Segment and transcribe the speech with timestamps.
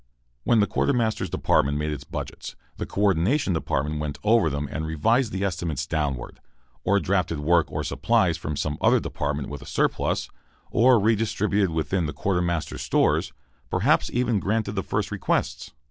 [0.45, 4.83] When the quartermaster's department made its budgets, the co ordination department went over them and
[4.83, 6.39] revised the estimates downward,
[6.83, 10.27] or drafted work or supplies from some other department with a surplus,
[10.71, 13.31] or redistributed within the quartermaster's stores,
[13.69, 15.69] perhaps even granted the first requests.